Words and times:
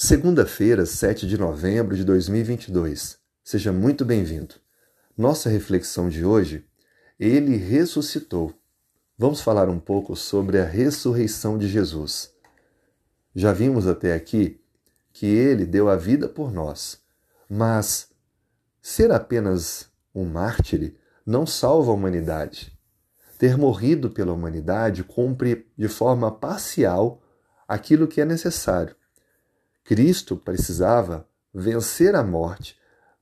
Segunda-feira, 0.00 0.86
7 0.86 1.26
de 1.26 1.36
novembro 1.36 1.96
de 1.96 2.04
2022. 2.04 3.18
Seja 3.42 3.72
muito 3.72 4.04
bem-vindo. 4.04 4.54
Nossa 5.16 5.50
reflexão 5.50 6.08
de 6.08 6.24
hoje, 6.24 6.64
ele 7.18 7.56
ressuscitou. 7.56 8.54
Vamos 9.18 9.40
falar 9.40 9.68
um 9.68 9.80
pouco 9.80 10.14
sobre 10.14 10.60
a 10.60 10.64
ressurreição 10.64 11.58
de 11.58 11.66
Jesus. 11.66 12.32
Já 13.34 13.52
vimos 13.52 13.88
até 13.88 14.14
aqui 14.14 14.60
que 15.12 15.26
ele 15.26 15.66
deu 15.66 15.88
a 15.88 15.96
vida 15.96 16.28
por 16.28 16.52
nós, 16.52 17.00
mas 17.50 18.08
ser 18.80 19.10
apenas 19.10 19.90
um 20.14 20.24
mártir 20.24 20.94
não 21.26 21.44
salva 21.44 21.90
a 21.90 21.94
humanidade. 21.94 22.72
Ter 23.36 23.58
morrido 23.58 24.10
pela 24.10 24.32
humanidade 24.32 25.02
cumpre 25.02 25.66
de 25.76 25.88
forma 25.88 26.30
parcial 26.30 27.20
aquilo 27.66 28.06
que 28.06 28.20
é 28.20 28.24
necessário 28.24 28.94
Cristo 29.88 30.36
precisava 30.36 31.26
vencer 31.50 32.14
a 32.14 32.22
morte 32.22 32.76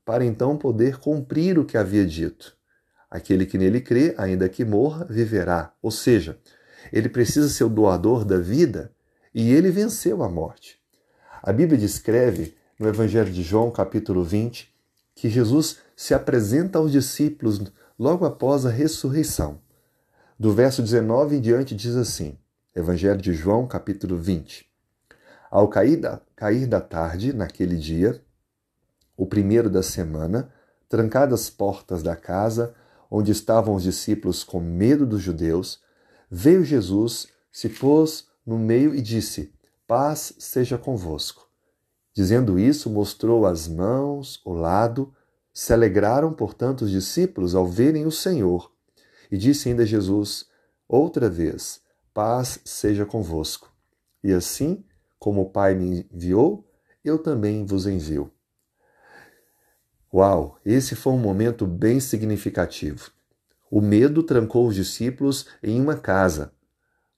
para 0.04 0.24
então 0.24 0.56
poder 0.56 0.98
cumprir 0.98 1.60
o 1.60 1.64
que 1.64 1.78
havia 1.78 2.04
dito. 2.04 2.56
Aquele 3.08 3.46
que 3.46 3.56
nele 3.56 3.80
crê, 3.80 4.16
ainda 4.18 4.48
que 4.48 4.64
morra, 4.64 5.04
viverá. 5.08 5.72
Ou 5.80 5.92
seja, 5.92 6.40
ele 6.92 7.08
precisa 7.08 7.48
ser 7.48 7.62
o 7.62 7.68
doador 7.68 8.24
da 8.24 8.38
vida 8.38 8.92
e 9.32 9.52
ele 9.52 9.70
venceu 9.70 10.24
a 10.24 10.28
morte. 10.28 10.80
A 11.40 11.52
Bíblia 11.52 11.78
descreve 11.78 12.56
no 12.80 12.88
Evangelho 12.88 13.30
de 13.30 13.44
João, 13.44 13.70
capítulo 13.70 14.24
20, 14.24 14.68
que 15.14 15.30
Jesus 15.30 15.78
se 15.94 16.14
apresenta 16.14 16.80
aos 16.80 16.90
discípulos 16.90 17.60
logo 17.96 18.26
após 18.26 18.66
a 18.66 18.70
ressurreição. 18.70 19.60
Do 20.36 20.52
verso 20.52 20.82
19 20.82 21.36
em 21.36 21.40
diante 21.40 21.76
diz 21.76 21.94
assim: 21.94 22.36
Evangelho 22.74 23.22
de 23.22 23.32
João, 23.34 23.68
capítulo 23.68 24.16
20. 24.16 24.66
Ao 25.56 25.66
cair 25.68 25.96
da, 25.96 26.20
cair 26.36 26.66
da 26.66 26.82
tarde, 26.82 27.32
naquele 27.32 27.78
dia, 27.78 28.22
o 29.16 29.24
primeiro 29.24 29.70
da 29.70 29.82
semana, 29.82 30.52
trancadas 30.86 31.44
as 31.44 31.48
portas 31.48 32.02
da 32.02 32.14
casa 32.14 32.74
onde 33.10 33.32
estavam 33.32 33.74
os 33.74 33.82
discípulos 33.82 34.44
com 34.44 34.60
medo 34.60 35.06
dos 35.06 35.22
judeus, 35.22 35.80
veio 36.30 36.62
Jesus, 36.62 37.28
se 37.50 37.70
pôs 37.70 38.28
no 38.44 38.58
meio 38.58 38.94
e 38.94 39.00
disse: 39.00 39.50
Paz 39.86 40.34
seja 40.38 40.76
convosco. 40.76 41.48
Dizendo 42.12 42.58
isso, 42.58 42.90
mostrou 42.90 43.46
as 43.46 43.66
mãos, 43.66 44.42
o 44.44 44.52
lado. 44.52 45.10
Se 45.54 45.72
alegraram, 45.72 46.34
portanto, 46.34 46.82
os 46.82 46.90
discípulos 46.90 47.54
ao 47.54 47.66
verem 47.66 48.04
o 48.04 48.12
Senhor. 48.12 48.70
E 49.30 49.38
disse 49.38 49.70
ainda 49.70 49.86
Jesus: 49.86 50.50
Outra 50.86 51.30
vez, 51.30 51.80
paz 52.12 52.60
seja 52.62 53.06
convosco. 53.06 53.72
E 54.22 54.34
assim 54.34 54.84
como 55.26 55.40
o 55.40 55.50
Pai 55.50 55.74
me 55.74 56.06
enviou, 56.14 56.64
eu 57.04 57.18
também 57.18 57.66
vos 57.66 57.84
envio. 57.84 58.30
Uau, 60.14 60.56
esse 60.64 60.94
foi 60.94 61.14
um 61.14 61.18
momento 61.18 61.66
bem 61.66 61.98
significativo. 61.98 63.10
O 63.68 63.80
medo 63.80 64.22
trancou 64.22 64.68
os 64.68 64.76
discípulos 64.76 65.48
em 65.60 65.80
uma 65.80 65.96
casa, 65.96 66.52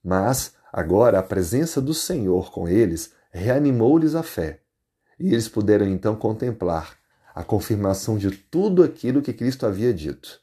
mas 0.03 0.55
agora 0.73 1.19
a 1.19 1.23
presença 1.23 1.83
do 1.83 1.92
Senhor 1.92 2.51
com 2.51 2.67
eles 2.67 3.12
reanimou-lhes 3.31 4.14
a 4.14 4.23
fé. 4.23 4.62
E 5.20 5.34
eles 5.34 5.47
puderam 5.47 5.86
então 5.86 6.17
contemplar 6.17 6.97
a 7.34 7.45
confirmação 7.45 8.17
de 8.17 8.31
tudo 8.31 8.83
aquilo 8.83 9.20
que 9.20 9.34
Cristo 9.34 9.67
havia 9.67 9.92
dito. 9.92 10.41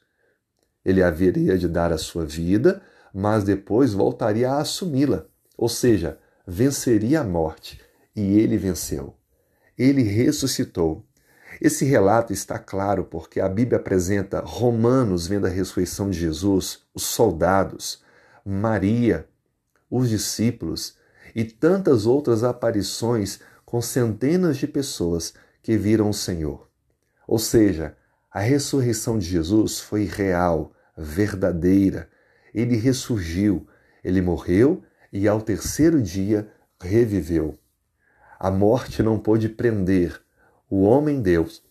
Ele 0.86 1.02
haveria 1.02 1.58
de 1.58 1.68
dar 1.68 1.92
a 1.92 1.98
sua 1.98 2.28
vida, 2.28 2.84
mas 3.12 3.44
depois 3.44 3.92
voltaria 3.92 4.52
a 4.52 4.60
assumi-la, 4.60 5.26
ou 5.58 5.68
seja, 5.68 6.20
venceria 6.48 7.22
a 7.22 7.24
morte, 7.24 7.82
e 8.16 8.40
ele 8.40 8.58
venceu. 8.58 9.16
Ele 9.78 10.02
ressuscitou. 10.04 11.06
Esse 11.62 11.86
relato 11.86 12.34
está 12.34 12.60
claro 12.60 13.06
porque 13.06 13.40
a 13.40 13.48
Bíblia 13.48 13.80
apresenta 13.80 14.42
Romanos 14.42 15.28
vendo 15.28 15.46
a 15.48 15.50
ressurreição 15.50 16.10
de 16.10 16.20
Jesus, 16.20 16.82
os 16.94 17.04
soldados, 17.04 18.04
Maria, 18.46 19.28
os 19.90 20.10
discípulos 20.10 20.98
e 21.34 21.44
tantas 21.44 22.06
outras 22.06 22.44
aparições 22.44 23.40
com 23.66 23.82
centenas 23.82 24.58
de 24.58 24.68
pessoas 24.68 25.34
que 25.62 25.78
viram 25.78 26.10
o 26.10 26.14
Senhor. 26.14 26.70
Ou 27.28 27.40
seja, 27.40 27.96
a 28.32 28.40
ressurreição 28.40 29.18
de 29.18 29.26
Jesus 29.26 29.80
foi 29.80 30.04
real, 30.04 30.74
verdadeira. 30.98 32.10
Ele 32.54 32.76
ressurgiu, 32.76 33.68
ele 34.04 34.22
morreu 34.22 34.84
e 35.16 35.30
ao 35.30 35.42
terceiro 35.42 36.02
dia 36.02 36.52
reviveu. 36.78 37.58
A 38.38 38.52
morte 38.52 39.02
não 39.02 39.18
pôde 39.18 39.48
prender 39.48 40.22
o 40.70 40.82
homem-deus, 40.82 41.64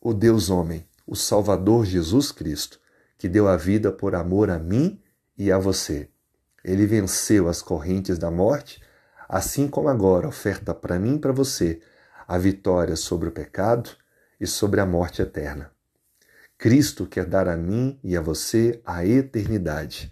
o 0.00 0.14
Deus-homem, 0.14 0.82
o 1.06 1.14
Salvador 1.14 1.84
Jesus 1.84 2.32
Cristo, 2.32 2.80
que 3.18 3.28
deu 3.28 3.46
a 3.46 3.58
vida 3.58 3.92
por 3.92 4.14
amor 4.14 4.48
a 4.48 4.58
mim 4.58 4.98
e 5.36 5.52
a 5.52 5.58
você. 5.58 6.08
Ele 6.64 6.86
venceu 6.86 7.46
as 7.46 7.60
correntes 7.60 8.16
da 8.16 8.30
morte, 8.30 8.82
assim 9.28 9.68
como 9.68 9.90
agora 9.90 10.26
oferta 10.26 10.72
para 10.72 10.98
mim 10.98 11.16
e 11.16 11.18
para 11.18 11.32
você 11.32 11.78
a 12.26 12.38
vitória 12.38 12.96
sobre 12.96 13.28
o 13.28 13.32
pecado 13.32 13.90
e 14.40 14.46
sobre 14.46 14.80
a 14.80 14.86
morte 14.86 15.20
eterna. 15.20 15.70
Cristo 16.56 17.04
quer 17.04 17.26
dar 17.26 17.48
a 17.48 17.56
mim 17.56 18.00
e 18.02 18.16
a 18.16 18.22
você 18.22 18.80
a 18.82 19.04
eternidade. 19.04 20.10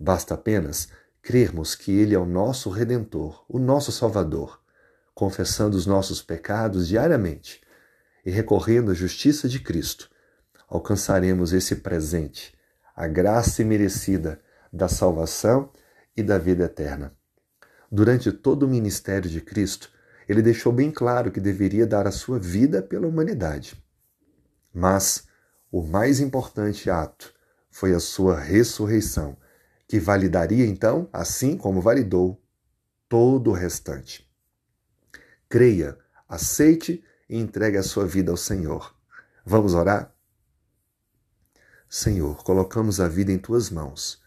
Basta 0.00 0.32
apenas 0.32 0.88
crermos 1.22 1.74
que 1.74 1.92
Ele 1.92 2.14
é 2.14 2.18
o 2.18 2.24
nosso 2.24 2.70
Redentor, 2.70 3.44
o 3.48 3.58
nosso 3.58 3.92
Salvador, 3.92 4.60
confessando 5.14 5.76
os 5.76 5.86
nossos 5.86 6.22
pecados 6.22 6.88
diariamente 6.88 7.60
e 8.24 8.30
recorrendo 8.30 8.90
à 8.90 8.94
justiça 8.94 9.48
de 9.48 9.60
Cristo, 9.60 10.10
alcançaremos 10.68 11.52
esse 11.52 11.76
presente, 11.76 12.54
a 12.94 13.06
graça 13.06 13.62
imerecida 13.62 14.40
da 14.72 14.88
salvação 14.88 15.72
e 16.16 16.22
da 16.22 16.38
vida 16.38 16.64
eterna. 16.64 17.12
Durante 17.90 18.30
todo 18.30 18.64
o 18.64 18.68
ministério 18.68 19.30
de 19.30 19.40
Cristo, 19.40 19.90
ele 20.28 20.42
deixou 20.42 20.72
bem 20.72 20.90
claro 20.90 21.32
que 21.32 21.40
deveria 21.40 21.86
dar 21.86 22.06
a 22.06 22.12
sua 22.12 22.38
vida 22.38 22.82
pela 22.82 23.06
humanidade. 23.06 23.82
Mas 24.74 25.26
o 25.72 25.82
mais 25.82 26.20
importante 26.20 26.90
ato 26.90 27.32
foi 27.70 27.94
a 27.94 28.00
sua 28.00 28.38
ressurreição 28.38 29.36
que 29.88 29.98
validaria 29.98 30.66
então, 30.66 31.08
assim 31.10 31.56
como 31.56 31.80
validou, 31.80 32.40
todo 33.08 33.50
o 33.50 33.54
restante. 33.54 34.30
Creia, 35.48 35.98
aceite 36.28 37.02
e 37.28 37.38
entregue 37.38 37.78
a 37.78 37.82
sua 37.82 38.06
vida 38.06 38.30
ao 38.30 38.36
Senhor. 38.36 38.94
Vamos 39.44 39.72
orar? 39.72 40.14
Senhor, 41.88 42.44
colocamos 42.44 43.00
a 43.00 43.08
vida 43.08 43.32
em 43.32 43.38
tuas 43.38 43.70
mãos. 43.70 44.22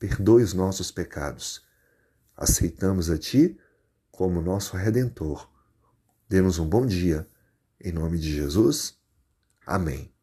Perdoe 0.00 0.42
os 0.42 0.52
nossos 0.52 0.90
pecados. 0.90 1.64
Aceitamos 2.36 3.08
a 3.08 3.16
ti 3.16 3.56
como 4.10 4.42
nosso 4.42 4.76
redentor. 4.76 5.48
Dê-nos 6.28 6.58
um 6.58 6.68
bom 6.68 6.84
dia. 6.84 7.28
Em 7.80 7.92
nome 7.92 8.18
de 8.18 8.32
Jesus. 8.34 8.98
Amém. 9.64 10.17